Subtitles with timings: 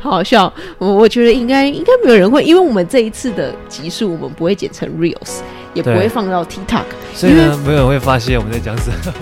[0.00, 0.52] 好 好笑。
[0.78, 5.40] 我我觉得应该应该没有人会，因为我们这一次的集数我们不会剪成 Reels，
[5.74, 9.12] 也不会放到 TikTok，所以呢，没有人会发现我们在讲什么。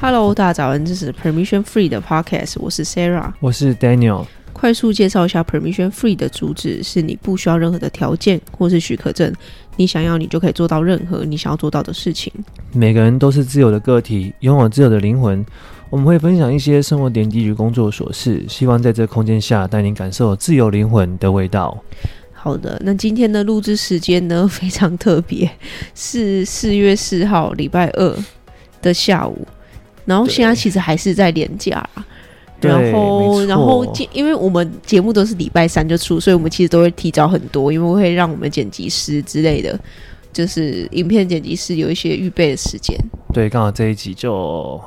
[0.00, 4.24] Hello，大家早安，这是 Permission Free 的 Podcast，我是 Sarah，我是 Daniel。
[4.52, 9.32] 快速介绍一下 Permission Free 的主旨：是你不需要任何的条件或是许可证，
[9.76, 12.32] 你想要你就可以做到任何你想要做到的事情。
[12.72, 15.44] 每个人都是自由的个体，拥有自由的灵魂。
[15.88, 21.76] 我们会分享一些生活点滴与工作琐事，希望在这空间下带您感受自由灵魂的味道。
[22.32, 25.50] 好的，那今天的录制时间呢，非常特别，
[25.94, 28.16] 是四月四号礼拜二
[28.82, 29.46] 的下午，
[30.04, 31.88] 然后现在其实还是在连假。
[32.58, 39.78] 然后，然后，因为我们节目都是礼拜三就出，所以我们其实都会提早很多，因为会让我们剪辑师之类的，
[40.32, 42.98] 就是影片剪辑师有一些预备的时间。
[43.32, 44.80] 对，刚好这一集就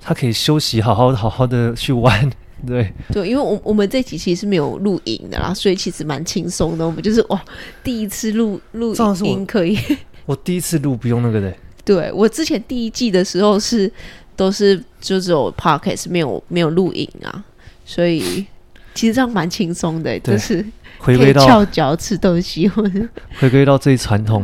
[0.00, 2.30] 他可以休息，好好好好的去玩。
[2.66, 6.86] 对，对，因为我我们这集其实是没有录影的啦，所以其实蛮轻松的。
[6.86, 7.42] 我们就是哇，
[7.82, 9.96] 第一次录录音可以，我，
[10.34, 11.54] 我第一次录不用那个的。
[11.84, 13.90] 对，我之前第一季的时候是。
[14.36, 17.44] 都是就只有 podcast 没有没有录影啊，
[17.84, 18.46] 所以
[18.94, 20.64] 其实这样蛮轻松的，就是
[20.98, 23.06] 可以翘脚吃东西，或者
[23.38, 24.42] 回归到最传统。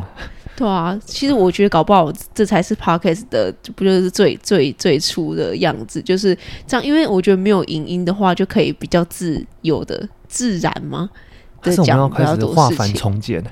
[0.57, 6.85] 对啊，其实我觉得搞不好这才是 podcast 的，不就是最最最初的样子，就是这样。
[6.85, 11.09] 因为我觉得没有影音的话，就可以比较自由的自然嘛。
[11.63, 13.45] 但是我们要开始化繁重简。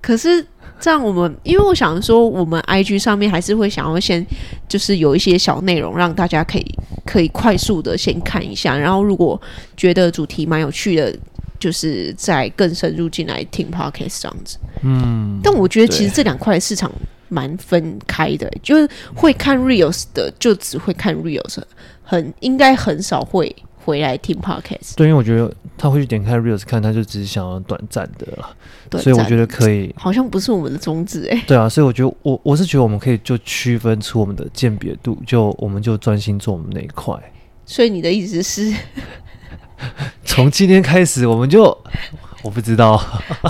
[0.00, 0.46] 可是。
[0.80, 4.24] 这样我们，因为我想说，我们 IG 上面还是会想要先，
[4.68, 9.40] 就是有一些小内容，让大家可以可以快速的先看一下，然后如果
[9.76, 11.12] 觉得主题蛮有趣的，
[11.58, 14.58] 就是再更深入进来听 Podcast 这样子。
[14.82, 16.90] 嗯，但我觉得其实这两块市场
[17.28, 21.58] 蛮分开的，就是会看 Reels 的就只会看 Reels，
[22.02, 23.54] 很应该很少会。
[23.84, 31.42] 回来听 podcast，对，因为我觉得他会去点开 reels 看，他就只是想要短暂的了，所以我觉得可以，好像不是我们的宗旨哎。
[31.46, 37.14] 对啊，所以我觉得我我是觉得我们可以就区分出我们的鉴别度，就我们就专心做我们那一块。
[37.64, 38.74] 所以你的意思是，
[40.24, 41.64] 从今天开始我们就
[42.42, 43.02] 我不知道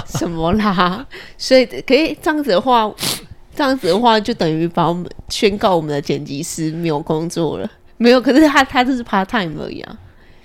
[0.07, 1.07] 什么啦，
[1.37, 2.91] 所以可以这样子的话，
[3.55, 9.97] 这样子的话就等于把我们宣告我们的剪辑师没有工作了，没有，可是他他就是 part time 而已啊。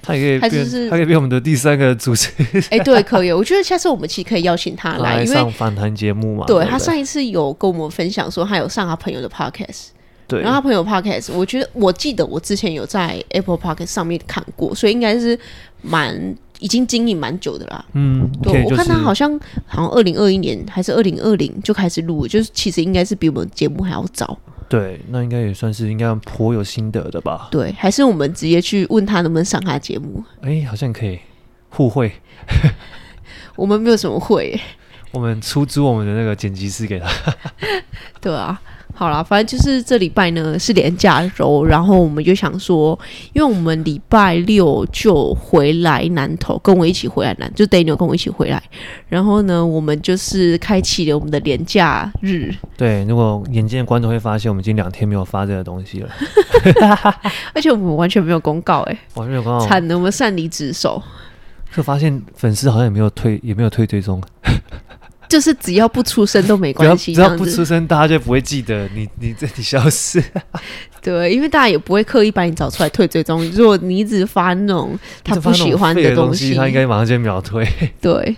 [0.05, 2.61] 他也可以变，是他可以变我们的第三个主持人。
[2.71, 3.31] 哎、欸，对，可以。
[3.31, 6.45] 我觉得下次我们其实可以邀请他来，来上访谈节目嘛。
[6.45, 9.91] 对他上一次有跟我们分享说，他有上他朋友的 podcast。
[10.27, 15.37] 对，然后他朋友 podcast，我觉得我记得我之前有在 Apple Podcast 上面看过，所以应该是
[15.81, 17.85] 蛮已经经营蛮久的啦。
[17.93, 24.37] 嗯，对，我看他好像好像二零二一年还是二零二零就开始录，就是其实应该是比我们节目还要早。
[24.69, 27.49] 对，那应该也算是应该颇有心得的吧？
[27.51, 30.23] 对，还是我们直接去问他能不能上他节目？
[30.41, 31.19] 哎，好像可以
[31.69, 32.11] 互惠。
[33.55, 34.59] 我们没有什么会，
[35.11, 37.07] 我们出租我们的那个剪辑师给他。
[38.19, 38.59] 对啊。
[38.95, 42.97] 好啦，反正就是这礼拜呢是连假周，然后我们就想说，
[43.33, 48.61] 因为我们礼拜六就回来南投，跟我一起回来南，就 Daniel 跟我一起回来，
[49.09, 52.53] 然后呢，我们就是开启了我们的连假日。
[52.77, 56.09] 对，如果眼尖的观众会发现，我们已经两天没有发这个东西了，
[57.53, 61.01] 而且我们完全没有公告，哎，完全没有公告，惨了，我们擅离职守。
[61.75, 64.21] 就发现粉丝好像也没有退，也没有退追踪。
[65.33, 70.23] 就是只要不出声都没关系，只要不出声，大家就不会记得你， 你这里消失。
[71.01, 73.43] 对，因为大家也不会刻意把你找出来退追踪。
[73.49, 77.67] 如果你一直发那种他不喜欢的东西，他应该马上就秒退。
[77.99, 78.37] 对，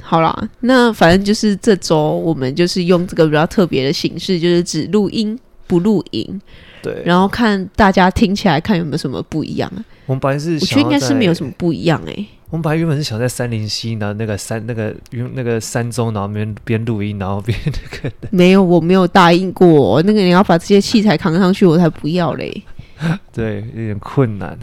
[0.00, 6.40] 好啦，那反正就是这周我们就是用这个比较特别的形式，就是只录音不录影。
[6.82, 9.70] 对，然后看大家听起来看有没有什么不一样。
[10.06, 12.28] 我们本来是，我觉得应该是没有什么不一样哎、欸。
[12.50, 18.12] 我们本来原本是想在三林溪，然后那个山那个云那个山中，然后边边录音，然后边那个。
[18.30, 22.62] 没有，我没有答应过那个你要把这些器材扛上去，我才不要嘞。
[23.32, 24.58] 对，有点困难。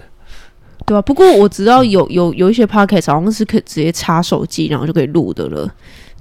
[0.85, 5.69] 对啊，不过我知道有有有一些 podcast 好像是可以直接插手机，然后就可以录的了，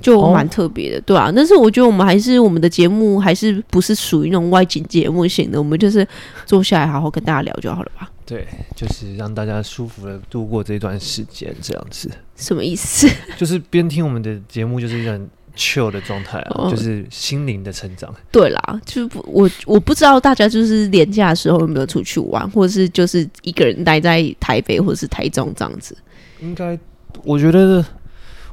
[0.01, 1.33] 就蛮特别的，哦、对啊。
[1.35, 6.07] 但是我觉得我们还是我们的节目还是不是属于那种外景节目型的，我们就是
[6.45, 8.11] 坐下来好好跟大家聊就好了吧。
[8.27, 8.45] 对，
[8.75, 12.11] 就是让大家舒服的度过这段时间，这样子。
[12.35, 13.09] 什么意思？
[13.39, 18.13] 就是边听我们的节目，就是一种 chill 的状态啊，哦、就是心灵的成长。
[18.33, 25.97] 对啦，就是我我不知道大家就是连假的时候有没有出去玩，或者是就是一个人待在台北或者是台中这样子。
[26.41, 26.77] 应该，
[27.23, 27.85] 我觉得，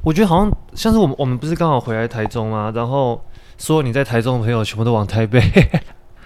[0.04, 2.72] 我觉得好像像是我们我们不是刚好回来台中吗？
[2.76, 3.20] 然后
[3.58, 5.42] 说你在台中的朋友全部都往台北。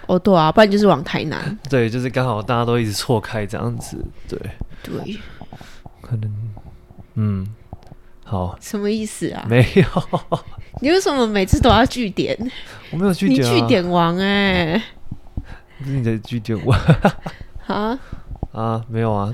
[0.08, 1.56] 哦，对啊，不然就是往台南。
[1.70, 3.96] 对，就是刚好大家都一直错开这样子。
[4.28, 4.38] 对
[4.82, 5.16] 对，
[6.00, 6.32] 可能
[7.14, 7.46] 嗯，
[8.24, 9.44] 好，什么意思啊？
[9.48, 9.84] 没有，
[10.80, 12.36] 你为什么每次都要据点？
[12.90, 14.82] 我没有句点、啊，你据点王哎、欸，
[15.84, 16.78] 你的句点王
[17.66, 17.98] 啊
[18.52, 19.32] 啊，没有啊。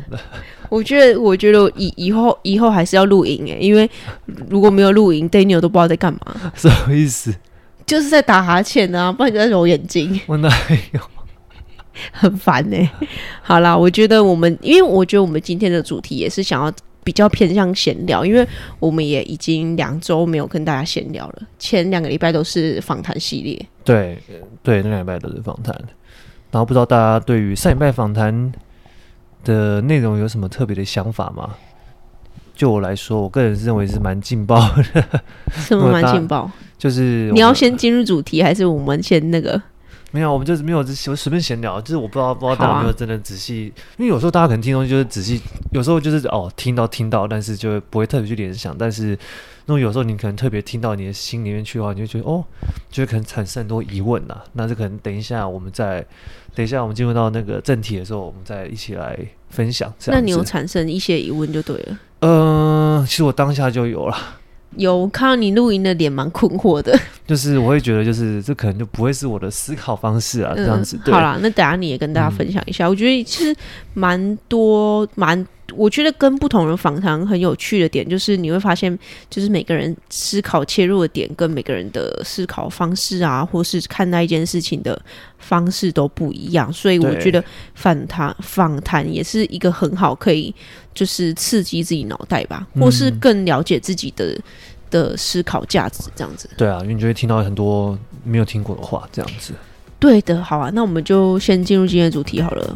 [0.70, 3.88] 我觉得，我觉得以以后以后还是要录影哎，因为
[4.49, 6.53] 如果没有录影，Daniel 都不知道在干嘛。
[6.56, 7.32] 什么意思？
[7.86, 10.20] 就是在打哈欠啊，不然就在揉眼睛。
[10.26, 10.48] 我哪
[10.92, 11.00] 有？
[12.12, 12.90] 很烦呢、欸。
[13.42, 16.72] 好啦，我觉得我们，因为我觉得我们今天的主题也是想要
[17.04, 18.46] 比较偏向闲聊，因为
[18.81, 21.42] 我们也已经两周没有跟大家闲聊了。
[21.58, 23.66] 前两个礼拜都是访谈系列。
[23.84, 24.19] 对
[24.62, 25.72] 对，那两礼拜都是访谈。
[26.50, 28.52] 然后不知道大家对于上礼拜访谈
[29.44, 31.54] 的内容有什么特别的想法吗？
[32.56, 34.60] 就我来说，我个人是认为是蛮劲爆
[34.94, 35.20] 的。
[35.52, 36.50] 什么蛮劲爆？
[36.84, 39.58] 就是你要先进入主题，还是我们先那个？
[40.10, 41.81] 没有，我们就是没有，就随便闲聊。
[41.81, 45.40] 就是我不知道，不知道大家有没有真的仔细，啊、因为有时候大家可能听东西就是仔细，
[45.72, 48.76] 有时候就是哦听到听到，但是就不会特别去联想。
[48.76, 49.19] 但是
[49.64, 52.44] 那有时候你可能特别听到你的心里面去的话，你就觉得哦，
[52.90, 54.36] 就会可能产生很多疑问呐。
[54.52, 56.04] 那这可能等一下我们再
[56.54, 59.90] 等一下我们进入到那个正题的时候，我们再一起来分享。
[60.08, 61.98] 那你有产生一些疑问就对了。
[62.20, 64.16] 嗯、呃，其实我当下就有了。
[64.76, 66.99] 有看到你露营的脸，蛮困惑的。
[67.26, 70.99] 就是我会觉得，就是这可能就不会是我的思考方式啊，这样子。
[71.06, 72.87] 嗯、好啦，那等下你也跟大家分享一下。
[72.87, 73.55] 嗯、我觉得其实
[73.94, 78.96] 蛮多，蛮我觉得跟不同人访谈很有趣的点，就是你会发现，
[79.31, 85.00] 就是每个人思考切入的点，跟每个人的思考方式啊，或是看待一件事情的
[85.38, 86.72] 方式都不一样。
[86.72, 87.43] 所以我觉得
[87.75, 90.55] 访谈访谈也是一个很好可以。
[90.94, 94.43] 就是刺激自己脑袋吧，或是更了解自己的、嗯、
[94.93, 96.49] 的思考价值，这样子。
[96.56, 99.55] 对啊，因为你就会听到很多没有听过的话，这样子。
[99.99, 102.75] 对的，好啊，那我们就先进入今天的主题好了。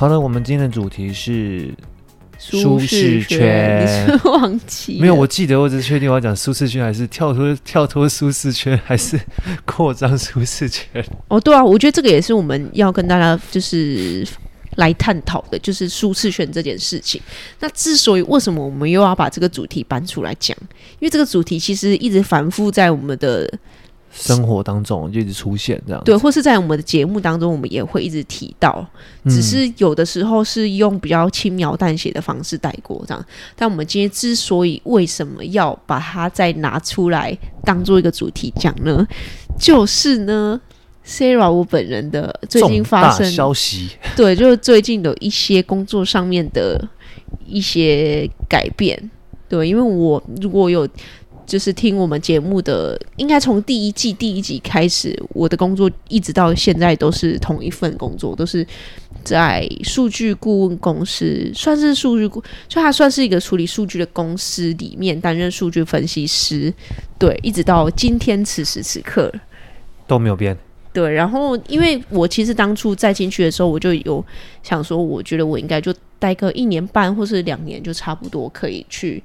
[0.00, 1.74] 好了，我们今天的主题是。
[2.38, 4.98] 舒适圈，你是 忘记？
[4.98, 9.20] 没有，我记得，我只是确定我要讲舒适圈，还是跳脱 跳脱舒适圈，还是
[9.66, 11.04] 扩张舒适圈？
[11.28, 14.26] 哦，对啊，我觉得这个也是我们要跟大家就是
[14.76, 17.20] 来探讨的，就是舒适圈这件事情。
[17.58, 20.56] 那之所以为什么我们又要把这个主题搬出来讲？
[20.98, 23.46] 因为这个主题其实一直反复在我们的。
[24.12, 28.84] 生活当中就一直出现这样，对，或是在我们的节目当中，我们也会一直提到，
[29.26, 33.24] 只是有的时候是用比较轻描淡写的方式带过这样。
[33.54, 39.06] 但我们今天之所以为什么要把它再拿出来当做一个主题讲呢？
[39.58, 40.60] 就是呢
[41.06, 46.84] ，Sarah 我本人的最近发生消息， 对，就是最近有一些工作上面的
[47.46, 49.10] 一些改变，
[49.48, 50.88] 对，因为我如果有。
[51.50, 58.64] 就是听我们节目的，应该从第一季第一集开始，我的工作一直到现在都是同一份工作，都是
[59.24, 66.72] 在数据顾问公司，算是数据顾，就它算是一个处理数据的公司里面担任数据分析师，
[67.18, 69.32] 对，一直到今天此时此刻
[70.06, 70.56] 都没有变。
[70.92, 74.24] 对，然后因为我其实当初再进去的时候，我就有
[74.62, 79.20] 想说，我觉得我应该就待个一年半或是两年，就差不多可以去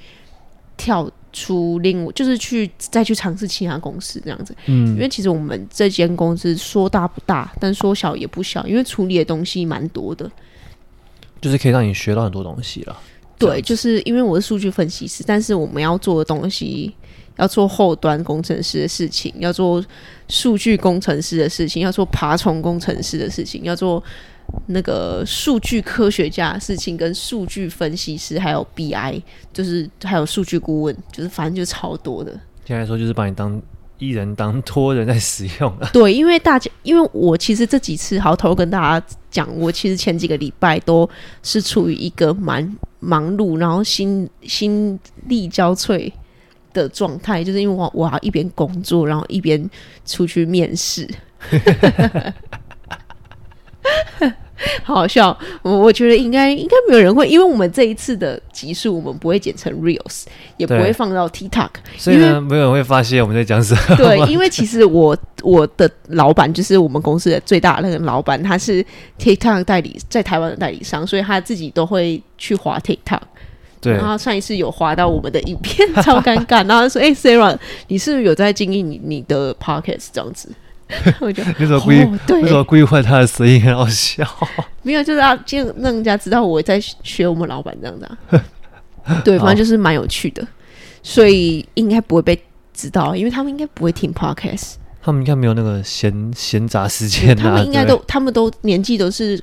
[0.75, 1.07] 跳。
[1.35, 10.31] 出另就是去再去尝试其他公司这样子，嗯，因为其实我们这间公司说大不大，但说小也不小，因为处理的东西蛮多的，
[11.41, 12.97] 就是可以让你学到很多东西了。
[13.37, 16.93] 对，就是因为我是数据分析师，但是我们要做的东西，
[17.35, 19.83] 要做后端工程师的事情，要做
[20.29, 24.01] 数据工程师的事情，要做爬虫工程师的事情，要做。
[24.67, 29.21] 那个数据科学家的事情，跟数据分析师，还有 BI，
[29.53, 32.31] 就是还有数据顾问，就是反正就超多的。
[32.65, 33.61] 现在说就是把你当
[33.97, 35.89] 一人当托人在使用了。
[35.93, 41.09] 对，因为大家，因为我其实这几次好头跟大家讲，我其实前几个礼拜都
[41.43, 46.11] 是处于一个蛮忙碌，然后心心力交瘁
[46.73, 49.69] 的状态，就是因为我我要一边工作，然后一边
[50.05, 51.07] 出去面试。
[54.83, 60.23] 好好笑，我我觉得应该应该没有人会，因为我们这一次的集数我们不会剪成 Reels，
[60.55, 63.95] 也不会放到 TikTok，所以呢，没有人会发现我们在讲什么。
[63.97, 68.83] 对，因为其实我我的老板就是我们公司的最大的那个老板，他是
[69.19, 73.19] TikTok 代理，在台湾的代理商，所以他自己都会去滑 TikTok。
[73.81, 76.65] 对，然后上一次有滑到我们的影片，超尴尬。
[76.65, 77.55] 然后他说：“哎、欸、，Sarah，
[77.89, 80.49] 你是不是有在经营你你的 Podcast 这样子？”
[81.19, 84.23] 我就那时候故意，那时候故意换他的声音，很好笑。
[84.83, 88.43] 没有，就是要就让人家知道我在学我们老板这样子啊。
[89.23, 90.45] 对，反正就是蛮有趣的，
[91.03, 92.39] 所以应该不会被
[92.73, 97.43] 知道，因为他们应该不会听 podcast，他们应该没有那个闲闲杂时间啊。
[97.43, 99.39] 他们应该都，他们都年纪都是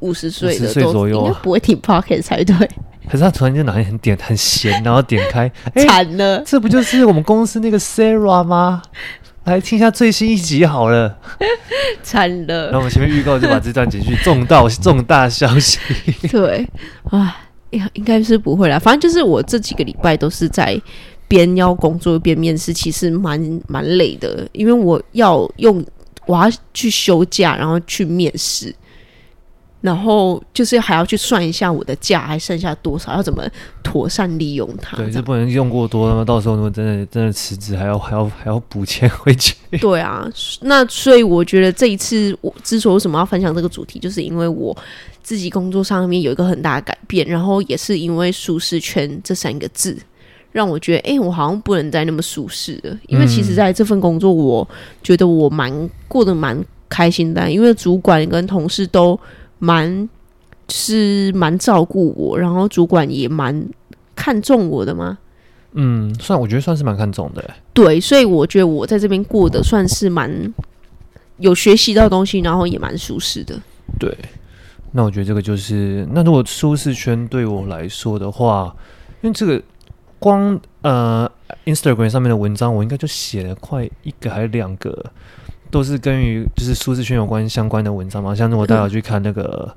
[0.00, 2.54] 五十岁的，岁左右，应该不会听 podcast 才对。
[3.10, 8.80] 可是他突然间哪天很点很闲，然后点开，惨了，这不就是我们公司那个 Sarah 吗？
[9.44, 11.18] 来听一下最新一集好了，
[12.02, 12.64] 惨了。
[12.66, 15.78] 然后我们前面预告就把这段剪去，重 大重大消息。
[16.30, 16.66] 对，
[17.10, 17.36] 啊，
[17.70, 18.78] 应应该是不会啦。
[18.78, 20.80] 反正就是我这几个礼拜都是在
[21.26, 25.84] 边要工作边面试，其实蛮蛮累的，因为我要用
[26.26, 28.72] 我要去休假，然后去面试。
[29.82, 33.44] 然后就是还要去算一下我的假还剩下多少，要怎么
[33.82, 34.96] 妥善利用它。
[34.96, 39.56] 对，就不能用过多，那么到时候如果真的真的辞职，还要还要还要补钱 回去。
[39.80, 40.24] 对啊，
[40.60, 44.76] 那所以我觉得这一次我之所以为什么要分享这个主题，就是因为我
[45.20, 49.98] 自己工作上面有一个很大的改变，然后也是因为舒适圈这三个字，
[50.52, 52.96] 让我觉得，哎，我好像不能再那么舒适了。
[53.08, 54.68] 因为其实在这份工作，我
[55.02, 59.18] 觉得我蛮过得蛮开心的，因为主管跟同事都。
[59.64, 60.08] 蛮
[60.68, 63.64] 是蛮照顾我，然后主管也蛮
[64.16, 65.16] 看重我的吗？
[65.74, 67.48] 嗯，算我觉得算是蛮看重的。
[67.72, 70.52] 对，所以我觉得我在这边过得算是蛮
[71.38, 73.56] 有学习到东西，然后也蛮舒适的。
[74.00, 74.12] 对，
[74.90, 78.74] 那我觉得这个就是，那如果舒适圈对我来说的话，
[79.20, 79.62] 因为这个
[80.18, 81.30] 光呃
[81.66, 85.12] Instagram 上面的文章，我应该就写了快一个还是两个。
[85.72, 89.74] 都是跟于就是舒适圈有关相关的文章嘛，像如果大家有去看那个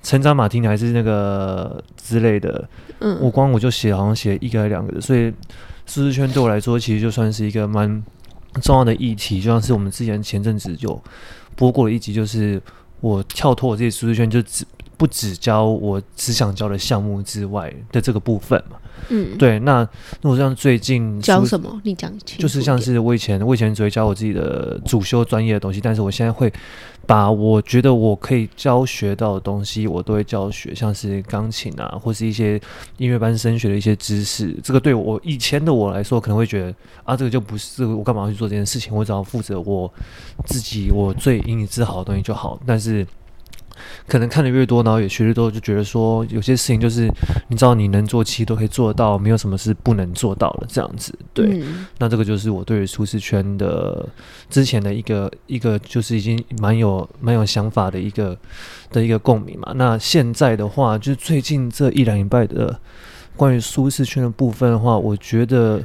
[0.00, 2.66] 成长马丁还是那个之类的，
[3.00, 5.30] 嗯，我光我就写好像写一个还两个的，所以
[5.84, 8.00] 舒适圈对我来说其实就算是一个蛮
[8.62, 10.96] 重要的议题，就像是我们之前前阵子就
[11.56, 12.62] 播过的一集，就是
[13.00, 14.64] 我跳脱我自己舒适圈，就只
[14.96, 18.76] 不只教我只想教的项目之外的这个部分嘛。
[19.08, 19.58] 嗯，对。
[19.60, 19.86] 那
[20.22, 21.80] 那我像最近教什么？
[21.84, 26.50] 你讲就是像是我以前，我以前只会教我自己的主修专业的东西，但是我现在会
[27.06, 32.60] 把我觉得我可以教学到的东西，我都会教学，像是钢琴啊，或是一些
[32.96, 34.56] 音乐班升学的一些知识。
[34.64, 36.74] 这个对我以前的我来说，可能会觉得
[37.04, 38.96] 啊，这个就不是我干嘛要去做这件事情？
[38.96, 39.92] 我只要负责我
[40.46, 42.58] 自己，我最引以自豪的东西就好。
[42.66, 43.06] 但是。
[44.06, 47.10] 可能看的越多，然后也学的多，就觉得说有些事情就是
[47.48, 51.16] 你知道你能做，其实都可以做到，没有什么是不能做到的这样子。
[51.32, 54.08] 对，嗯、那这个就是我对于舒适圈的
[54.48, 58.36] 之前的一个一个就是已经蛮有蛮有想法的一个
[58.90, 59.72] 的一个共鸣嘛。
[59.76, 62.78] 那现在的话，就是最近这一两礼拜的
[63.36, 65.82] 关于舒适圈的部分的话，我觉得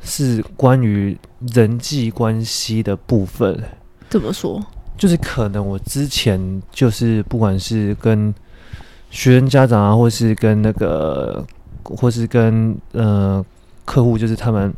[0.00, 1.16] 是关于
[1.52, 3.62] 人际关系的部分。
[4.08, 4.64] 怎么说？
[5.02, 8.32] 就是可能我之前就是不管是跟
[9.10, 11.44] 学生家长啊，或是跟那个，
[11.82, 13.44] 或是跟呃
[13.84, 14.72] 客户，就是他们，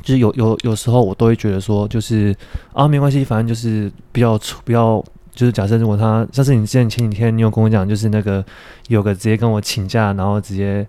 [0.00, 2.32] 就是有有有时候我都会觉得说，就是
[2.72, 5.04] 啊没关系，反正就是比较比较，
[5.34, 8.44] 就是假设如果他，像是你之前前几天你有跟我讲，就是那个
[8.86, 10.86] 有个直接跟我请假，然后直接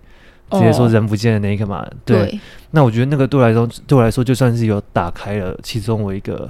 [0.52, 2.38] 直接说人不见的那一个嘛，对
[2.70, 6.48] 那我觉得那个对我来说，对我来说就算是有打开了其中我一个。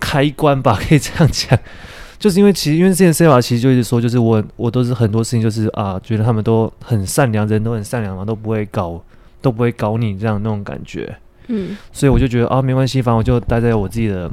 [0.00, 1.58] 开关吧，可以这样讲，
[2.18, 9.02] 就是因为其实因为之前 Sarah 其实就一直说，就是我我都是很多事情就是啊，觉得他们都很善良，人都很善良嘛，都不会搞
[9.40, 11.16] 都不会搞你这样那种感觉，
[11.48, 14.30] 嗯，所以我就觉得啊，没关系，反正我就待在我自己的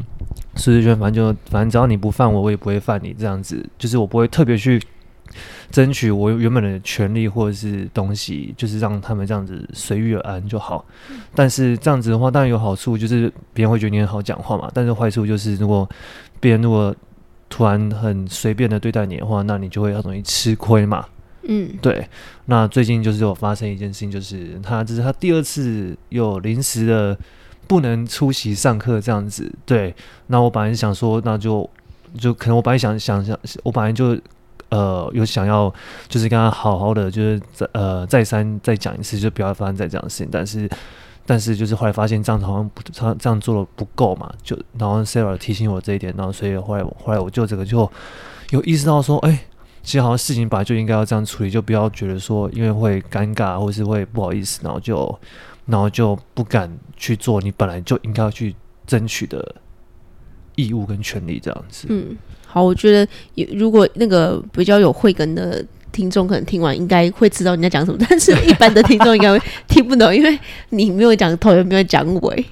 [0.56, 4.82] 舒适圈，反正就反正只要你不犯我，我也不会犯你这样子，就是我不会特别去。
[5.72, 10.84] 争取我原本的权利或者是东西，就是让他们这样子随遇而安就好。
[11.34, 14.70] 但是这样子的话，当然有好处，就是别人会觉得你很好讲话嘛。
[14.74, 15.90] 但是坏处就是，如果
[16.40, 16.94] 别人如果
[17.50, 21.06] 突然很随便的对待你的话，那你就会很容易吃亏嘛。
[21.44, 22.06] 嗯，对。
[22.46, 27.18] 那最近就是有发生一件事情，就是他这是他第二次有临时的
[27.68, 29.52] 不能出席上课这样子。
[29.66, 29.96] 对。
[30.28, 31.68] 那我本来想说，那就
[32.20, 34.20] 就可能我本来想想想，我本来就。
[34.72, 35.72] 呃，有想要
[36.08, 40.30] 就是跟他好好的，就是再呃再三再讲一次，就不要发生再这样的事情。
[40.32, 40.70] 但是，
[41.26, 44.32] 但是就是后来发现这样子好像不，他这样做的不够嘛。
[44.42, 47.92] 就然后 Sarah 提醒我这一点，然后所以后来后来我就这个就
[48.52, 49.44] 有意识到说，哎，
[49.84, 55.20] 其实好像事情本来就应该要这样处理，就不要觉得说因为会尴尬或是会不好意思，然后就
[55.66, 58.56] 然后就不敢去做你本来就应该要去
[58.88, 59.54] 争取的
[60.56, 61.88] 义务跟权利这样子。
[61.90, 62.16] 嗯。
[62.52, 63.08] 好，我觉得
[63.54, 70.38] 如果那个比较有慧根的听众可能听完应该会知道你在讲什么， 但是一般的听众应该会 听不懂，因为
[70.72, 72.46] 你没有讲头，也没有讲尾。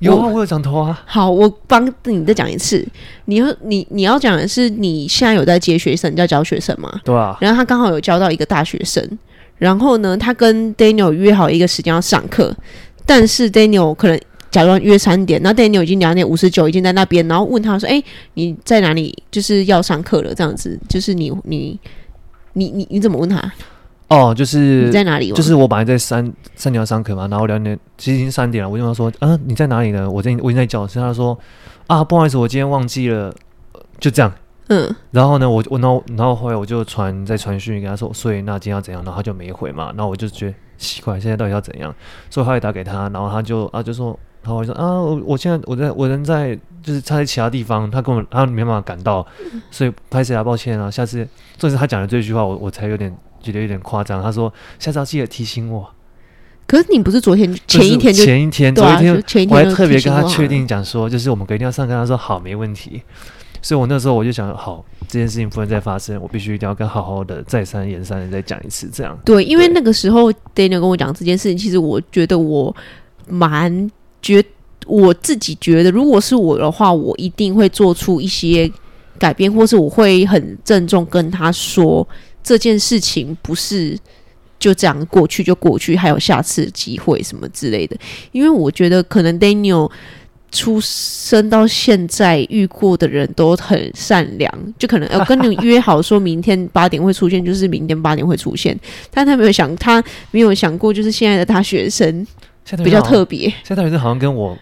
[0.00, 1.00] 有啊，我有讲头啊。
[1.06, 2.84] 好，我帮你再讲一次。
[3.26, 7.00] 你要你你要讲的是你现在有在接学生，你在教学生吗？
[7.04, 7.36] 对啊。
[7.40, 9.06] 然后他刚好有教到一个大学生，
[9.58, 12.52] 然后呢，他跟 Daniel 约好一个时间要上课，
[13.06, 14.20] 但是 Daniel 可能。
[14.54, 19.12] 假装约三点，然后 Daniel 已经两点五十九已经在那边，然后问他说：“哎、欸，你在哪里？
[19.28, 21.76] 就是要上课了，这样子，就是你你
[22.52, 23.52] 你你你怎么问他？
[24.06, 25.32] 哦，就是你在哪里？
[25.32, 30.08] 就是我本来在三三点要上课嘛，然后两点其实已经三点了，我就问他说：啊，你在哪里呢？
[30.08, 31.00] 我在我已经在教室。
[31.00, 31.36] 他说：
[31.88, 33.34] 啊，不好意思，我今天忘记了，
[33.98, 34.32] 就这样。”
[34.68, 39.02] 嗯，然后呢，我我然后然后后来我就传在传讯跟他说，所以那今天要怎样？
[39.02, 41.94] 然后他就没回嘛，然后我就觉得奇怪，现在到底要怎样？
[42.30, 49.26] 所以后来打给他，然后他就啊就说，然后我就说啊，我我现在我在我人在就是他在其他地方，他根本他没办法赶到，
[49.70, 54.22] 所以拍谁啊，抱歉啊，下次就是他讲的这句话，我我才有点觉得有点夸张。
[54.22, 55.88] 他说下次要记得提醒我。
[56.66, 63.02] 可是你不是昨天前一天就前一天，昨天前一天我还特别跟他确定讲说，就是我们隔天要上课，他说好，没问题。
[63.62, 69.18] 所以，我那时候我就想，好，这件事情不能再发生，我必须一定要跟好好的再三言三的再讲一次，这样。
[69.24, 72.74] 对，因为那个时候 Daniel 跟我讲这件事情，其实我觉得我
[73.26, 73.90] 蛮
[74.24, 74.42] 觉，
[74.86, 78.70] 我自己觉得，如果是我的话，我一定会做出一些
[79.18, 82.08] 改变，或是我会很郑重跟他说，
[82.42, 83.98] 这件事情不是
[84.58, 87.94] 就这样过去就过去，还有下次机会什么之类的。
[88.32, 89.90] 因为我觉得可能 Daniel。
[90.54, 98.78] 出生到现在遇过的人都很善良，就可能要跟你约好说明天八点会出现，就是明天八点会出现。
[99.10, 100.00] 但他没有想，他
[100.30, 102.24] 没有想过，就是现在的大学生
[102.82, 103.48] 比较特别。
[103.62, 104.56] 现在大学生好像跟我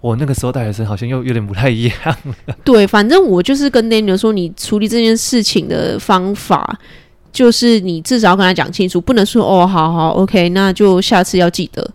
[0.00, 1.94] 我那个时候大学生好像又有点不太一样。
[2.64, 6.78] 对，反正我就是跟 Daniel 说，你处理这件事情的方法，
[7.32, 11.88] 就是你至少要跟他讲清楚，不能说哦，好好，OK，那就下次要记得。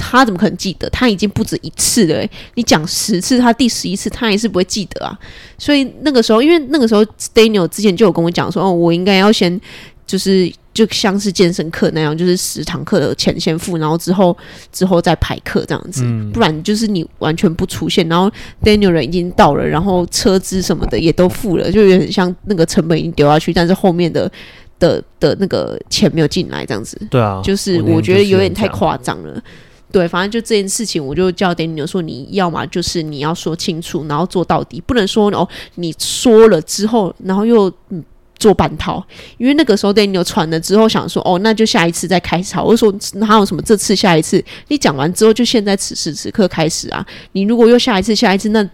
[0.00, 0.88] 他怎么可能记得？
[0.90, 2.24] 他已经不止一次了。
[2.54, 5.18] 你讲十次，他第十一次他也是不会记得啊。
[5.58, 9.60] 所以那个时候，因为那个时候 Daniel 之前就有跟我讲说，哦，我应该要先
[10.06, 10.48] 就是
[10.78, 14.36] 就像是健身课那样，就是十堂课的钱先付，然后之后
[14.70, 16.02] 之后再排课这样子。
[16.04, 18.30] 嗯、不然就是你完全不出现，然后
[18.62, 24.30] Daniel 人已经到了，然后车资什么的也都付了，就有点像那个成本已经丢下去，但是后面的
[24.78, 26.96] 的的那个钱没有进来这样子。
[27.10, 29.42] 对啊，就是我觉得有点太夸张了。
[29.90, 38.04] 对，反正就这件事情，我就叫 Daniel 说，你要么就是你要说清楚，然后做到底，不能说哦，你说了之后，然后又嗯
[38.38, 39.04] 做半套。
[39.36, 42.64] 因为那个时候 Daniel 传了之后，想说哦，那就下一次再开始好。
[42.64, 44.42] 我说哪有什么这次下一次？
[44.68, 47.04] 你讲完之后，就现在此时此刻开始啊！
[47.32, 48.68] 你如果又下一次下一次，那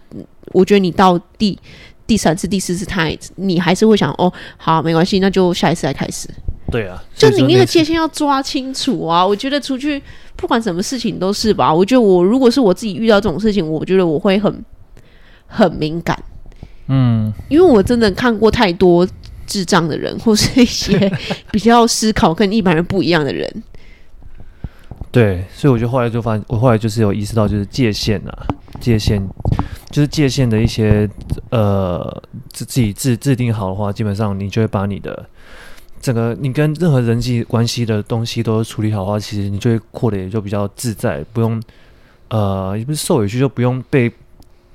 [0.53, 1.57] 我觉得你到第
[2.07, 6.29] 第三次、第四次，他你还是会想哦，好，没关系，那就下一次再开始。
[6.71, 9.25] 对啊，就你那个界限要抓清楚啊！
[9.25, 10.01] 我觉得出去
[10.35, 11.71] 不管什么事情都是吧。
[11.73, 14.65] 我觉得我如果是我自己遇到这种事情，我觉得我会很
[15.45, 16.17] 很敏感。
[16.87, 19.07] 嗯，因为我真的看过太多
[19.55, 21.09] 智障的人，或是一些
[21.49, 23.63] 比较思考跟一般人不一样的人。
[25.11, 28.47] 对，所以我就后来就发现，我后来就是有意识到，就是界限啊，
[28.81, 29.25] 界限
[29.89, 31.09] 就是界限的一些
[31.51, 35.25] 呃，自自己制制定好的话，基本上你就会把你的。
[36.01, 41.63] 整个你跟任何人际关系的东西都处理好的话，其实你就会过得也就比较自在，不用
[42.27, 44.11] 呃，也不是受委屈，就不用被。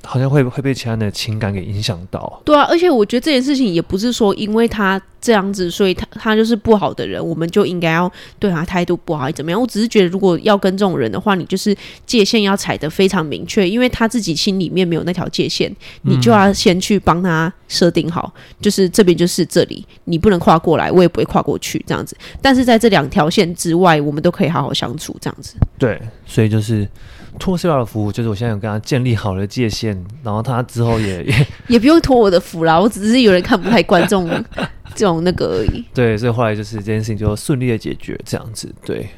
[0.02, 2.40] 好像会会被其他人的情感给影响到。
[2.44, 9.60] 对啊，而且我觉得这件事情也不是说因为他这样子，所以他他就是不好的人，我们就应该要对他态度不好，怎么样？
[9.60, 15.70] 我只是觉得，如果要跟这种人的话，你就是界限要踩得非常明确，因为他自己心里面没有那条界限，
[16.02, 22.16] 你就要先去帮他设定好，嗯、就是这边就是这里，你不能跨过来，我也不会跨过去，这样子。
[22.40, 25.56] 但是在这两条线之外，我们都可以好好相处，这样子。
[25.78, 26.88] 对，所以就是。
[27.38, 34.28] 托 Sara 的福，就是我现在有跟他建立好了界限，然后他之后也 也也不用托我的福啦，我只是有人看不太观众
[34.94, 35.84] 这种那个而已。
[35.94, 38.74] 对，所以后来就是这件事情就顺利的解决，这样子。
[38.84, 39.08] 对，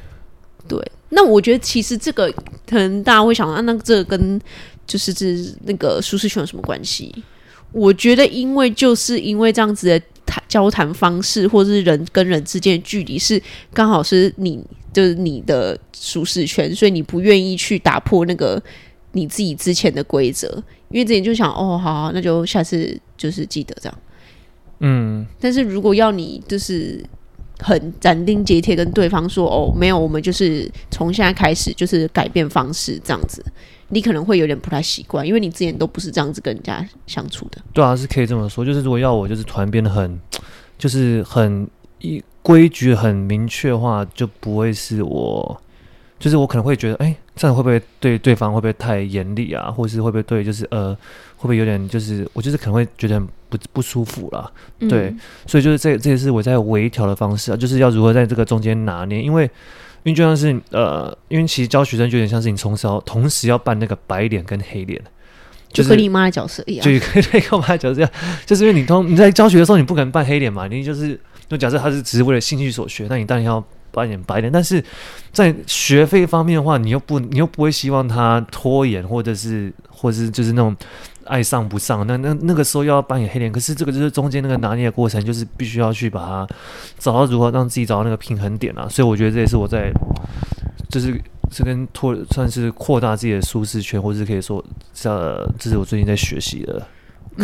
[0.67, 0.79] 对。
[1.09, 2.31] 那我觉得其实这个
[2.67, 4.39] 可能大家会想啊，那这个跟
[4.87, 7.23] 就是这那个舒适圈有什么关系？
[7.71, 10.01] 我觉得因为就是因为这样子的
[10.33, 13.41] 谈交谈方式，或者是人跟人之间的距离是
[13.73, 14.63] 刚好是你。
[14.93, 18.61] 就是你的舒适圈，所以你不愿意去打破那个
[19.13, 20.47] 你自己之前的规则，
[20.89, 23.99] 因为之前就想哦，好，好，那就下次就是记得这样。
[24.81, 27.03] 嗯，但是如果要你就是
[27.57, 33.43] 很斩钉截铁跟对方说哦，没有，我们就是从现在开始就是改变方式这样子，
[33.93, 37.61] 你可能会有点不太习惯，因为你之前都不是这样子跟人家相处的。
[37.71, 40.19] 对啊，是可以这么说，就是如果要我就是突然变得很，
[40.77, 41.67] 就是很
[41.99, 42.21] 一。
[42.43, 45.61] 规矩很明确的话，就不会是我，
[46.19, 50.93] 就是我可能会觉得，哎、欸，这样会不会对对方会不会太严厉啊，或是会不会对，就是呃，
[51.37, 54.51] 会不会有点就是我就是可能会觉得很不不舒服啦，
[54.89, 59.49] 对，嗯、所以就是这这也是我在微调的方式啊，就是要如何在这个中间拿捏，因为
[60.03, 65.01] 因为就像是呃，因为其实教学生就有点像是你从小同时要扮那个白脸跟黑脸，
[65.71, 68.11] 就是、跟你妈的角色一样，就跟那个 妈的角色一样，
[68.45, 74.83] 就是因为你通你在教学的时候，你不可能扮黑脸嘛，你就是就假设他是只是为了兴趣所学，那你当然要扮演白脸，但是
[75.31, 80.75] 在学费方面的话，你又不你又不会希望他拖延，或者是或者是就是那种。
[81.25, 86.47] 爱上不上，那那那个时候又要扮演黑脸，可是这个就是中间那个拿捏的过程，就是必须要去把它
[86.97, 88.87] 找到如何让自己找到那个平衡点啊。
[88.89, 89.91] 所以我觉得这也是我在，
[90.89, 94.63] 就是这跟拓算是扩大自己的舒适圈，或者是可以说，
[95.03, 96.85] 呃，这是我最近在学习的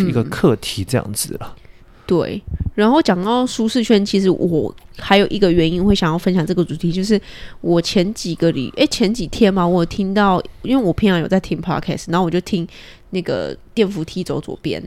[0.02, 1.56] 一个课题，这样子了。
[1.56, 1.69] 嗯
[2.10, 2.42] 对，
[2.74, 7.22] 然后讲到舒适圈，其实我还有一个原因会想要分享这个主题，就是
[7.62, 12.68] 我前几个礼，诶，前几天嘛，我听到，因为我平常有在听 podcast，然后我就听
[13.12, 14.84] 那个电扶梯走左边，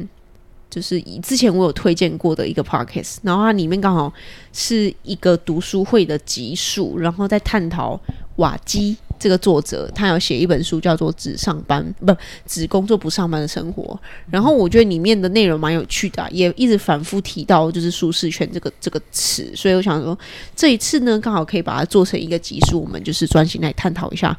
[0.69, 4.13] 就是之前我有推荐过的一个 podcast，然后它里面刚好
[4.53, 8.01] 是一个读书会的集数，然后在探讨
[8.39, 8.97] 瓦基。
[9.23, 12.13] 这个作者他有写一本书，叫做《只上班不
[12.45, 13.85] 只工作不上班的生活》。
[14.29, 19.49] 然后我觉得里面的内容蛮有趣的，也一直反复提到就是舒适圈这个这个词。
[19.55, 20.19] 所以我想说，
[20.57, 24.37] 这一次呢，刚好可以把它做成一个集数，我们就是专心来探讨一下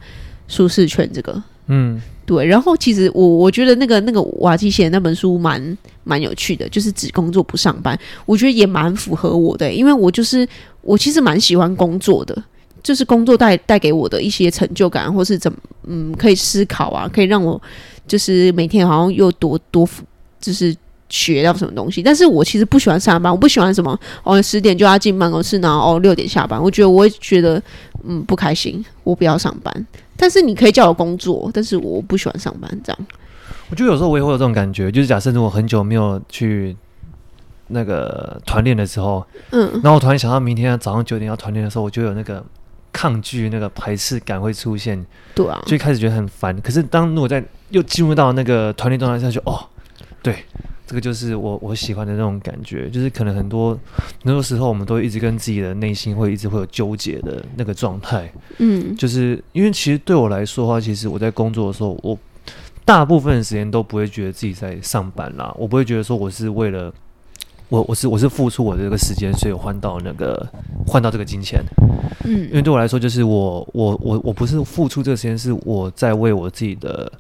[0.50, 1.42] 舒适圈这个。
[1.68, 2.46] 嗯，对。
[2.46, 7.98] 然后其实我我觉得那个那个瓦基写的那本书蛮蛮有趣的，就是只工作不上班。
[8.26, 10.46] 我觉得也蛮符合我的，因为我就是
[10.82, 12.44] 我其实蛮喜欢工作的。
[12.84, 17.60] 就是工作带带给我的一些成就感，或是怎么嗯，可以思考啊，可以让我
[18.06, 19.88] 就是每天好像又多多
[20.42, 20.76] 就是
[21.08, 22.04] 学到什么东西。
[22.04, 26.62] 但是我其实不喜欢上班，我不喜欢什么哦十点就要进办公室，然后哦六点下班。
[26.62, 27.62] 我觉得我会觉得
[28.04, 29.88] 嗯不开心，我不要上班。
[30.18, 33.08] 但是你可以叫我工作，但是我不喜欢上班这样。
[33.70, 36.76] 我觉得有时候我也会有这种感觉，就是假设我很久没有去
[37.68, 42.44] 那个团练的时候，嗯，然后我突然想到明天早上九点要团练的时候，我就有那个。
[42.94, 45.04] 抗拒那个排斥感会出现，
[45.36, 46.56] 对啊，就开始觉得很烦。
[46.62, 49.60] 可是当如果在又进入到那个团体状态下，去哦，
[50.22, 50.46] 对，
[50.86, 52.90] 这个就是我我喜欢的那种感觉。
[52.90, 53.78] 就是可能很多
[54.24, 58.32] 很多时候，我们都一直跟自己的内心会一直会有纠结的那个状态。
[58.60, 62.18] 嗯，就是因为其实对我来说的话，其实我在工作的时候，我
[62.86, 66.94] 大部分的时间都不会觉得自己在上班啦，我不会觉得说我是为了。
[67.74, 70.48] 我我是我是付出我的这个时间，所以我换到那个
[70.86, 71.60] 换到这个金钱，
[72.24, 77.12] 嗯，因为对我来说，就是我我我我不是付出这个时间，是我在为我自己的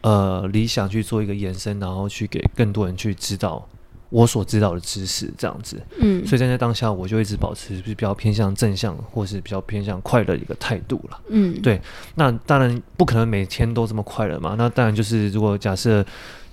[0.00, 3.62] 呃理想去做一个延伸，然后去给更多人去知道
[4.08, 11.78] 我所知道的知识，这样子，嗯，所以在那当下，我就一直保持比较偏向正向，或是比较偏向快乐的一个态度了，嗯，对，
[12.14, 16.02] 那当然不可能每天都这么快乐嘛，那当然就是如果假设。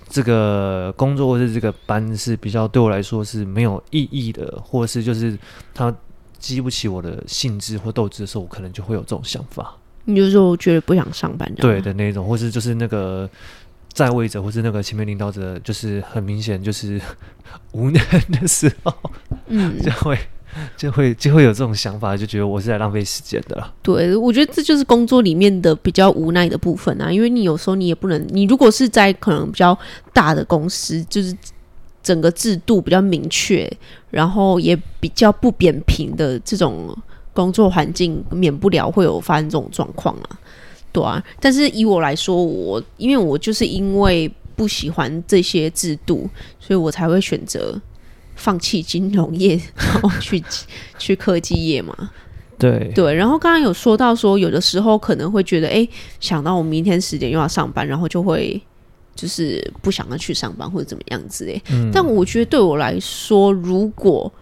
[0.08, 5.38] 这个工作或是这个班是比较对我来说是没有意义的，或者是就是
[5.74, 5.94] 他
[6.38, 9.74] 激不起我的兴致或斗志的时候，我可能就会有这种想法。
[10.04, 13.28] 你就说我觉得不想上班，对的那种，或是就是那个
[13.92, 17.00] 在位者或是那个前面领导者，就是很明显就是
[17.72, 18.94] 无能的时候，
[19.48, 20.18] 嗯， 就会。
[20.76, 23.72] 就会就会有这种想法，就觉得我是在浪费时间的。
[23.82, 29.76] 对，我觉得这就是工作里面的比较无奈的部分啊，因为你有时候你也不能，你如果是在可能比较
[30.12, 31.36] 大的公司，就是
[32.02, 33.70] 整个制度比较明确，
[34.10, 36.96] 然后也比较不扁平的这种
[37.32, 40.38] 工作环境，免不了会有发生这种状况啊。
[40.90, 47.80] 对啊，但是以我来说，我因为我就是因为不喜欢这些制度，所以我才会选择。
[48.38, 50.42] 放弃金融业， 然后去
[50.96, 52.10] 去科技业嘛？
[52.58, 53.12] 对对。
[53.12, 55.86] 然后刚刚有说到说，有的时候可能会觉得，哎，
[56.20, 58.60] 想到我明天十点又要上班，然后就会
[59.14, 61.60] 就是不想要去上班或者怎么样子哎。
[61.70, 61.90] 嗯。
[61.92, 64.32] 但我觉得对我来说，如果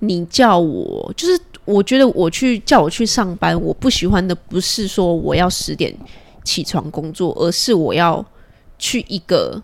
[0.00, 5.94] 你叫我，就是我觉得我去叫我去上班，我不喜欢的不是说我要十点
[6.42, 8.24] 起床工作，而是我要
[8.76, 9.62] 去一个。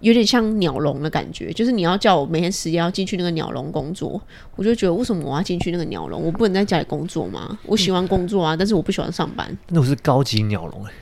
[0.00, 4.20] 有点像鸟笼的感觉，就是你要叫我每天十点要进去那个鸟笼工作，
[4.54, 6.22] 我就觉得为什么我要进去那个鸟笼？
[6.22, 7.58] 我不能在家里工作吗？
[7.64, 9.58] 我喜欢工作啊，嗯、但是我不喜欢上班。
[9.68, 10.92] 那我是高级鸟笼哎，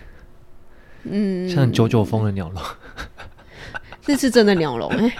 [1.04, 2.62] 嗯，像九九峰的鸟笼，
[4.00, 5.16] 这是真的鸟笼哎。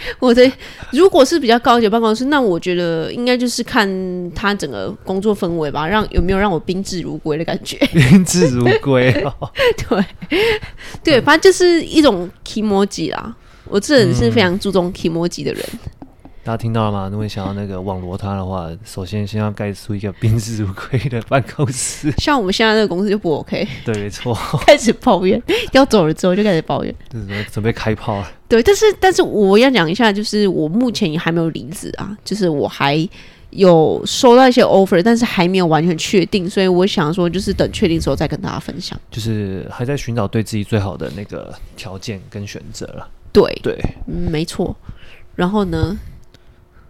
[0.18, 0.50] 我的
[0.92, 3.88] 如果是比较高级的办公室，那我觉得应该就是看
[4.34, 7.76] 他整个工作氛围吧，让有没有让我宾至如归的感觉。
[7.92, 9.50] 宾至如归哦，
[9.88, 10.04] 对
[11.02, 13.34] 对，反正就是一种 kimoji 啦。
[13.64, 15.62] 我这人是非常注重 kimoji 的人。
[15.72, 15.78] 嗯
[16.48, 17.10] 大家听到了吗？
[17.10, 22.10] 如果你想要那个网罗他的话，首先先要盖出一个宾至如归的办公室。
[22.16, 23.68] 像我们现在这个公司就不 OK。
[23.84, 24.34] 对，没错。
[24.66, 25.38] 开始抱怨，
[25.72, 26.94] 要走了之后就开始抱怨。
[27.12, 28.32] 就是准备开炮了。
[28.48, 33.06] 对，但是但是我要讲一下，就是我目前也还没有离职啊，就是我还
[33.50, 38.98] 有收到一些 offer，但是还没有完全确定，所以我想说，就是等确定之后再跟大家分享。
[39.10, 43.06] 就是还在寻找对自己最好的那个条件跟选择了。
[43.34, 44.74] 对对，嗯，没错。
[45.36, 45.96] 然后呢，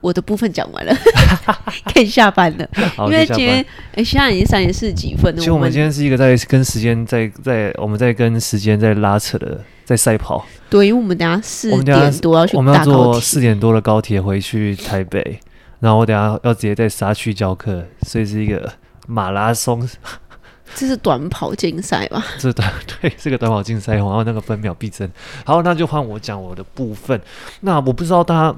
[0.00, 0.94] 我的部分讲完了，
[1.92, 2.68] 可以下班了。
[3.06, 5.38] 因为今天哎，现在已经三点四十几分了。
[5.38, 10.44] 其实我们今天是一个在跟时间在在我们在跟时间在拉扯的，在赛跑。
[10.70, 15.40] 对，因为我们等下四点多要去，我们要坐四点多的高铁回去台北。
[15.80, 18.72] 然后我等下要直接在沙区教课，所以是一个
[19.06, 19.88] 马拉松。
[20.74, 22.22] 这是短跑竞赛吧？
[22.38, 25.08] 这短对，是个短跑竞赛，然后那个分秒必争。
[25.44, 27.18] 好，那就换我讲我的部分。
[27.60, 28.56] 那我不知道大家，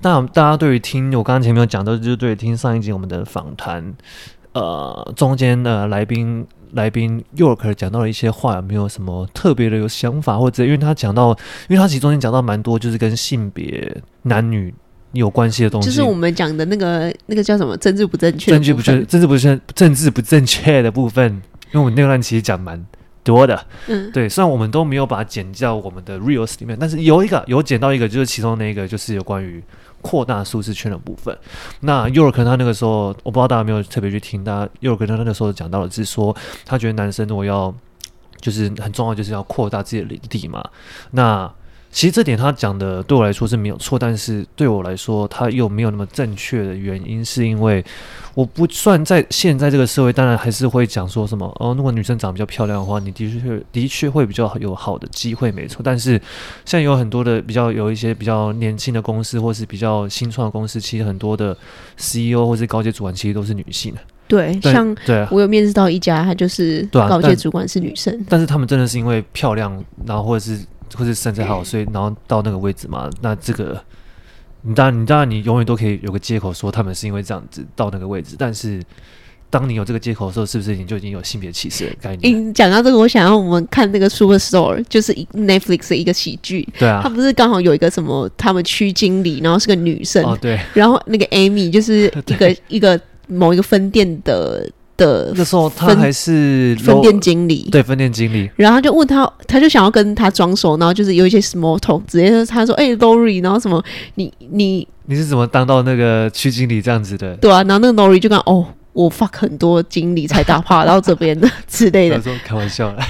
[0.00, 3.94] 大家大家对于听我刚刚前面有讲到，就是对于听上一集我们的访谈，
[4.52, 11.30] 呃，中间的来宾来宾 York 讲到了一些话，有没有什么特别的有想法，或者因为他讲到，
[11.68, 14.74] 因为他其实中间讲到蛮多，就是跟性别男女。
[15.12, 21.32] 有关系的东西，就是我们讲的那个那个叫什么政治不正确，政治不正，政治不正，政治不正确的部分，
[21.72, 22.84] 因为我们那段其实讲蛮
[23.26, 29.60] 多的，嗯，对，虽然我们都没有把它剪到我们的 reels 里面，但是有一个有剪到一个，就是其中那个就是有关于
[30.00, 31.36] 扩大舒适圈的部分。
[31.80, 36.34] 那 York 他那个时候，我不知道大家有没有特别去听，大家 York 他那个时候讲到的是说，
[36.64, 37.74] 他觉得男生如果要
[38.40, 40.64] 就是很重要，就是要扩大自己的领地嘛，
[41.10, 41.52] 那。
[41.96, 47.82] 其实这点他讲的对我来说是没有错，但是对我来说他又没有那么正确的原因，是因为
[48.34, 55.80] 我不算在现在这个社会，当然还是会讲说什么哦，如果女生长得比较漂亮的话，你的确的确会比较有好的机会，没错。
[55.82, 56.10] 但是
[56.66, 61.56] 现在有很多的比较有一些比较年轻的公司，或是比较新创的公司，其实很多的
[61.96, 64.00] CEO 或是高阶主管其实都是女性的。
[64.28, 70.60] 对，像对，我有面试到一家，他就是高阶主管是女生，但，但是他们真的是因为漂亮，然后或者是。
[70.94, 73.82] 或者身材好，所以然后到那个位置嘛，那这个
[74.62, 78.82] 你当然你当然你永远都可以有个借口说他们是因为这样子到那个位置，但是
[79.48, 82.48] 当你有这个借口的时候，是不是你就已经有性别歧视的概念？
[82.48, 86.68] 你讲到这个，我想要我们看那个 Superstore，就是 Netflix 的一个喜剧。
[86.78, 90.24] 对啊，他不是刚好有一个什么他们区经理，然后是个女生。
[90.24, 90.58] 哦，对。
[90.74, 94.68] 然后那个 Amy 就是 一个一个某一个分店的。
[94.96, 103.82] 的那时候他还是分店经理，对分店经理，然后他就问他，他就想要跟他装熟，然后就是有一些 small talk，直接他说：“哎、欸、，Lori，然后什么，
[104.14, 113.06] 你你你是怎么当到那个区经理这样子的？”对啊，然后那个 Lori 就讲：“哦，我 fuck 很多经理才打趴到这边的 之类的。”他说开玩笑啦，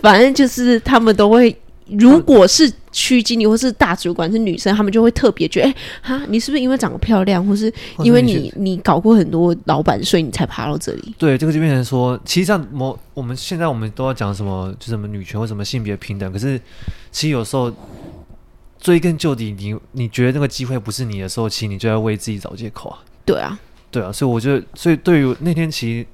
[0.00, 1.56] 反正就是他们都会。
[1.98, 7.72] 如果是区经理或是大主管是女生，他们就会特别觉得，哎、欸，哈，你是不是因为长得漂亮，或是
[8.04, 11.14] 因为你你搞过很多老板，所以你才爬到这里？
[11.18, 16.60] 对，这个就变成说，其实像某我们现在我们都要讲什么，就什么女权或什么性别平等，可是
[17.10, 17.72] 其实有时候
[18.78, 22.98] 追根究底，你你觉得那个机会不是你的时候，其实你就要为自己找借口啊。
[23.24, 23.58] 对啊，
[23.92, 26.06] 对啊，所以我觉得，所以对于那天其实。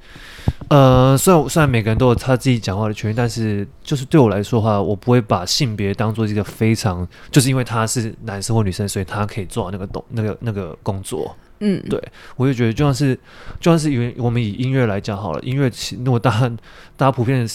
[0.70, 11.34] 呃，虽然虽然每个人都有他自己讲话的权利，但是就是对我来说的话，我不会把性别当做一个非常，就是因为他是男生或女生，所以他可以做到那个动那个那个工作。
[11.60, 12.02] 嗯，对，
[12.36, 13.14] 我就觉得就像是
[13.60, 16.48] 就像是因为我们以音乐来讲好了，音乐其如果大家
[16.96, 17.48] 大家普遍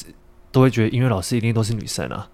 [0.51, 2.27] 都会觉得音乐老师一定都是女生啊。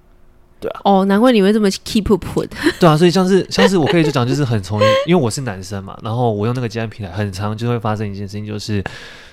[0.60, 2.50] 对啊，哦，难怪你会这么 keep put。
[2.80, 8.84] 对啊，所以像是像是我可以就讲，就是很从，因为我是男生嘛，然后我用那个接案平台，很常就会发生一件事情，就是。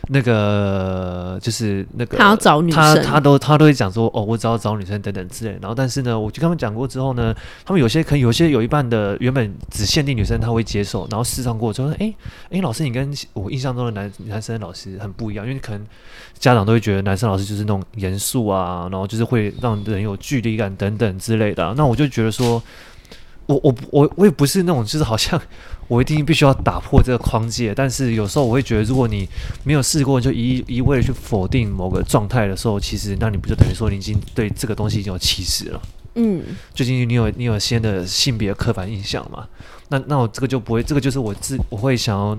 [0.09, 5.59] 那个就是那个，他要找女生，他他都他都会讲说哦，我只要找女生等等之类。
[5.61, 12.15] 然后但是呢，我就跟他们讲过之后呢，他们有些可能有些有一半的原本只限定女生他会接受，然后试上过之后说，哎
[12.51, 15.85] 哎，老师你跟我印象中的男男生老师很不一样，因为可能
[16.39, 21.75] 家长都会觉得男生老师就是那种严肃啊，然后就是会让人有距离感等等之类的。
[21.77, 22.63] 那我就觉得说，
[23.47, 25.41] 我我我我也不是那种就是好像。
[25.89, 29.29] 我一定必须要打破这个框架，但是有时候我会觉得，如果你
[29.65, 35.81] 没有试过，就一一味的去否定某个状态的时候，其实那你不就等于说你已经对这个东西已经有歧视了？
[36.15, 36.43] 嗯，
[36.75, 39.47] 最近你有你有新的性别刻板印象嘛？
[39.89, 42.39] 那那我这个就不会，这个就是我自我会想要，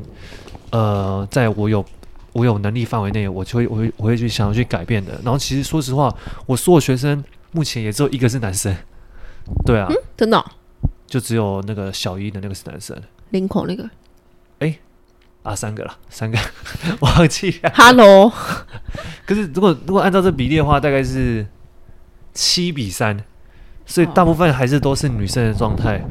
[0.72, 1.86] 呃，在我有
[2.34, 5.14] 我有能力范围内，我就会我会我会去想要去改变的。
[5.24, 6.14] 然后其实说实话，
[6.46, 8.76] 我所有学生目前也只有一个是男生，
[9.66, 10.46] 对啊，嗯、真的、哦，
[11.06, 13.00] 就只有那个小一的那个是男生。
[13.30, 13.84] 林口那个，
[14.60, 14.80] 哎、欸，
[15.44, 16.38] 啊，三个了，三个，
[17.02, 17.72] 忘记了。
[17.76, 18.32] Hello，
[19.26, 21.46] 可是如果如果按照这比例的话，大概是
[22.34, 23.18] 七比三，
[23.86, 26.04] 所以大部分还是都是女生的状态。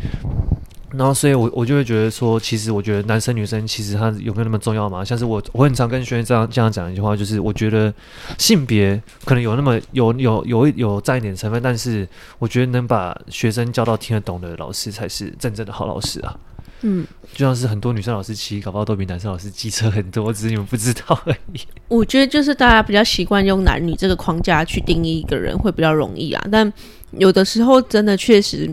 [0.92, 5.04] 然后，所以我我就会觉得说，其实我觉得男生女生其实他有没有那么重要嘛？
[5.04, 7.92] 像是我我很常跟学员这样这样讲一句话，就是我觉得
[8.38, 16.34] 性别可能有那么有有有有占一点成分，但是我觉得能把学生教到听得懂的老师才是真正的好老师啊。
[16.82, 21.60] 嗯，就像是很多女生老师骑，搞不好都比男生老师机车很多，只是你们不知道而已。
[21.88, 26.46] 我觉得就是大家比较习惯用男女这个框架去定义一个人，会比较容易啊。
[26.52, 26.70] 但
[27.12, 28.64] 有的时候真的确实，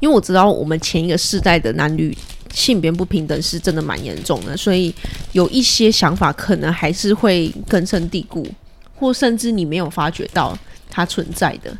[0.00, 2.16] 因为我知道我们前一个世代的男女
[2.52, 4.92] 性别不平等是真的蛮严重的，所以
[5.32, 8.46] 有一些想法可能还是会根深蒂固，
[8.94, 11.76] 或甚至你没有发觉到它存在的。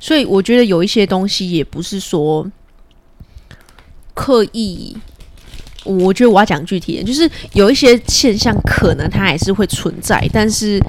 [0.00, 2.44] 所以我觉得有一些东西也不是说
[4.14, 4.96] 刻意，
[5.84, 10.80] 我觉得我要讲具体点，就是有一些现象可能它还是会存在，但是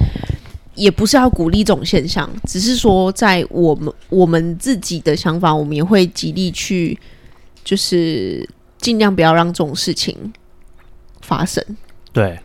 [0.74, 6.98] 也不是要鼓励这种现象，只是说在我们我们自己的想法，我们也会极力去，
[7.64, 10.32] 就是尽量不要让这种事情
[11.20, 11.64] 发生。
[12.12, 12.38] 对。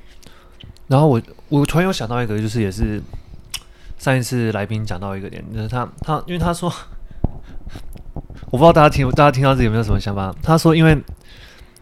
[0.88, 3.02] 然后我我突然又想到一个，就是也是。
[4.00, 6.74] 上一次来宾讲到一个点，就是他他，因为他说，
[8.52, 10.34] 我不知道大家听大家听到这有没有什么想法？
[10.42, 10.98] 他说，因为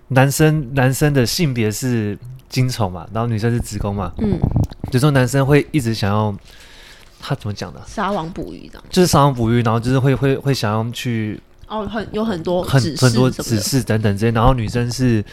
[0.09, 2.17] 男生男生的性别是
[2.49, 4.39] 精虫嘛，然后女生是子宫嘛，嗯，
[4.91, 6.35] 就说男生会一直想要，
[7.19, 7.81] 他怎么讲的？
[7.85, 15.23] 撒网捕鱼的，就是撒网捕鱼，然后就是会会会想要去哦，很有很多很很多指示等等这些，然后女生是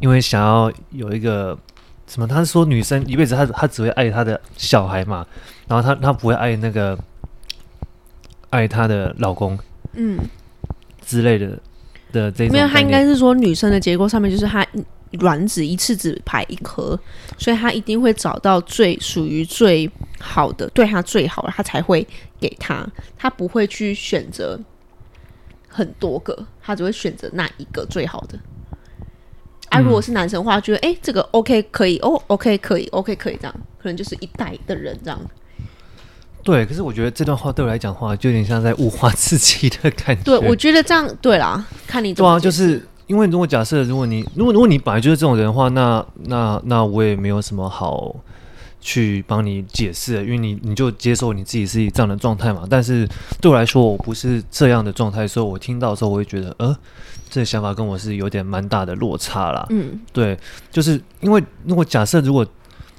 [0.00, 1.58] 因为想要有一个。
[2.06, 2.28] 什么？
[2.28, 5.26] 他是说女生一辈子她她只会爱她的小孩嘛，
[5.66, 6.96] 然后她她不会爱那个
[8.50, 9.58] 爱她的老公，
[9.94, 10.18] 嗯
[11.06, 11.48] 之类的
[12.12, 12.52] 的这种。
[12.52, 14.66] 没有，他应该是说女生的结构上面就是她
[15.20, 16.98] 卵子一次只排一颗，
[17.38, 22.06] 所以她一定会找到最属于最好的，对她最好的，她才会
[22.40, 22.86] 给她，
[23.16, 24.58] 她不会去选择
[25.68, 28.38] 很多个，她只会选择那一个最好的。
[29.70, 35.20] 他、啊、如果是男生的话，觉得哎，这个 OK 可以哦，OK 可以，OK 可以这样，可能就是一代的人这样。
[36.44, 40.22] 对，可是我觉得这段话对我来讲的话，就有点像在物化自己的感觉。
[40.22, 42.30] 对，我觉得这样对啦，看你怎么。
[42.30, 48.14] 对啊，就是因为如果假设，如果你如果如果你本来就是这种人的话，那那那我也没有什么好
[48.80, 52.64] 去帮你解释，因为你你就接受你自己是这样的状态嘛。
[52.68, 53.08] 但是
[53.40, 56.76] 对我来说，我不是这样的状态，所以我听到的时候，我会觉得呃。
[57.30, 59.66] 这个想法跟我是有点蛮大的落差啦。
[59.70, 60.38] 嗯，对，
[60.70, 62.46] 就是因为如果假设如果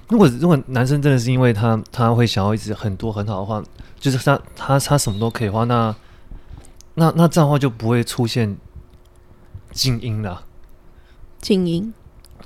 [0.09, 3.63] 如果如果男生真的是因为他他会想要一直很多很好的话，
[3.99, 5.95] 就是他他他什么都可以的话，那
[6.95, 8.57] 那那这样的话就不会出现
[9.71, 10.43] 精英了。
[11.39, 11.93] 精英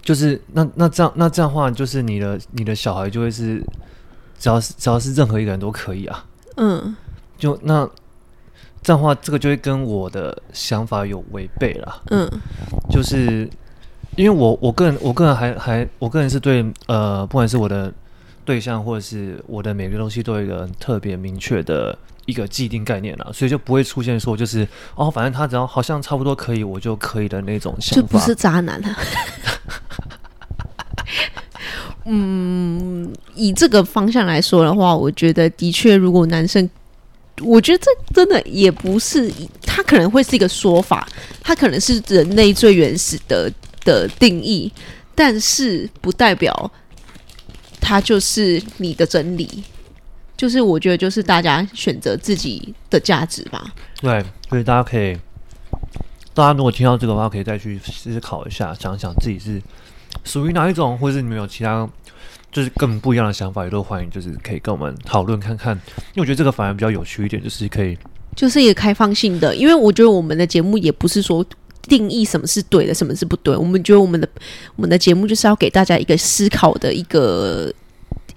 [0.01, 3.63] 就是那那这样那这样的话，就是你的你的小孩就会是
[4.37, 6.25] 只要是只要是任何一个人都可以啊。
[6.57, 6.95] 嗯，
[7.37, 7.89] 就那。
[8.81, 12.01] 这样的话，这个就会跟我的想法有违背了。
[12.11, 12.25] 嗯，
[12.89, 13.45] 就是
[14.19, 17.89] 因为我我个人我个人还还我个人是对呃，不管是我的
[18.43, 28.01] 对象或者是我的每个东西都有一个特别明确的一个既定概念了，所以就不会出现说就是哦，反正他只要好像差不多可以，我就可以的那种想法。
[28.01, 28.99] 就不是渣男啊。
[32.03, 36.69] 嗯，以这个方向来说的话，我觉得的确，如果男生。
[37.41, 41.07] 我觉得这真的也不是，他可能会是一个说法，
[41.41, 43.49] 他可能是人类最原始的
[43.89, 44.71] 的定义，
[45.15, 46.71] 但是不代表
[47.81, 49.63] 它就是你的真理。
[50.37, 53.73] 就是我觉得，就是大家选择自己的价值吧。
[53.99, 55.17] 对，所以大家可以，
[56.35, 59.59] 大家如果听到这个的话，可以再去思考一下，想想自己是
[60.23, 61.89] 属于哪一种，或者是你们有其他。
[62.51, 65.75] 就是更不一样的想法，也都欢迎，就是可以跟我们讨论看看。
[65.75, 67.95] 因为我觉得这个反而比较有趣一点，就是可以，
[68.35, 69.55] 就是一个开放性的。
[69.55, 71.45] 因为我觉得我们的节目也不是说
[71.89, 73.53] 定义什么是对的，什么是不对。
[73.57, 74.29] 我们觉得我们的
[74.75, 77.73] 我们的节目就是要给大家一个思考的一个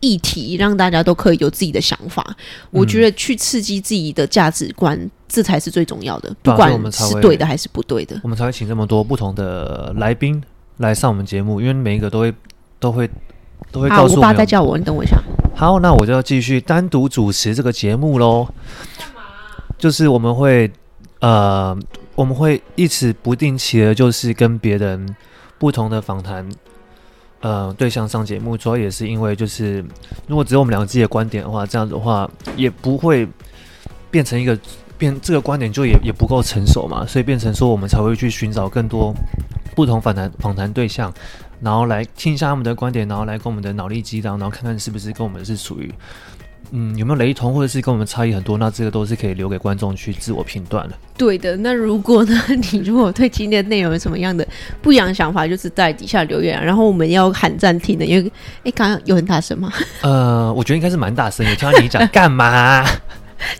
[0.00, 2.24] 议题，让大家都可以有自己的想法。
[2.28, 2.36] 嗯、
[2.70, 6.34] 我觉得去刺激自己的价值观，这才是最重要的。
[6.42, 10.42] 不管是对的还是不对的，我们才会请这么多不同的来宾
[10.78, 12.34] 来上我们节目，因为每一个都会
[12.80, 13.08] 都会。
[13.70, 15.16] 都会告诉我，我爸在叫我，你等我一下。
[15.54, 18.46] 好，那我就要继续单独主持这个节目喽。
[19.78, 20.70] 就是我们会
[21.22, 21.78] 呃，
[22.16, 25.14] 我们会一直不定期的，就是跟别人
[25.56, 26.48] 不同的访谈
[27.40, 28.56] 呃对象上节目。
[28.56, 29.84] 主要也是因为，就是
[30.26, 33.28] 如果只有我们两个自己的观点的话，这样子的话也不会
[34.10, 34.58] 变成一个
[34.98, 39.14] 变这个观点就也也不够成熟嘛，所以变成说我们才会去寻找更多
[39.76, 41.14] 不同访谈访谈对象。
[41.60, 45.94] 然后来听一下他们的观点，然后来跟我们的脑力激荡，然后看看是不是跟我们是属于，
[46.74, 48.56] 嗯，有没有雷同，或者是跟我们差异很多？
[48.56, 50.94] 那这个都是可以留给观众去自我评断的。
[51.18, 52.42] 对的，那如果呢，
[52.72, 54.46] 你如果对今天的内容有什么样的
[54.80, 58.32] 不一样的想法，就是在底下留言，然后我们要喊暂停的，因为
[58.64, 59.70] 哎，刚刚有很大声吗？
[60.00, 61.54] 呃，我觉得应该是蛮大声的。
[61.54, 62.82] 听到你讲 干嘛？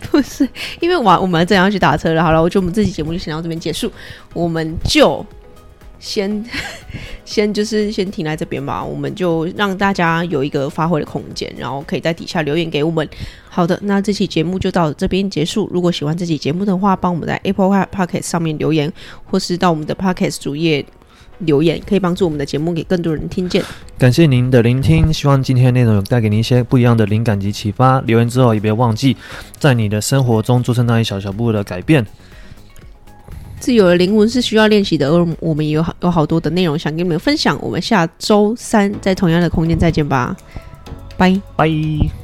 [0.09, 0.49] 不是，
[0.79, 2.23] 因为我我们正要去打车了。
[2.23, 3.91] 好了，我觉得我们这期节目就先到这边结束，
[4.33, 5.23] 我们就。
[6.03, 6.45] 先
[7.23, 13.07] 先就是先停在这边吧，我们就让大家有一个发挥的空间，然后可以在底下留言给我们。
[13.47, 15.69] 好的，那这期节目就到这边结束。
[15.71, 18.91] 如果喜欢这期节目的话，帮我们在 Apple Podcast 上面留言，
[19.25, 20.85] 或是到我们的 Podcast 主页
[21.39, 23.63] 留言，可以帮助我们的节目给更多人听见。
[23.97, 28.01] 感谢您的聆听，希望今天的内容有带给您一些不一样的灵感及启发。
[28.01, 29.15] 留言之后也别忘记，
[29.57, 32.05] 在你的生活中做出那一小小步的改变。
[33.63, 37.57] 自由的灵魂是需要练习的，而我们也有好有好多的内容想跟你们分享。
[37.61, 40.35] 我们下周三在同样的空间再见吧，
[41.15, 42.22] 拜拜。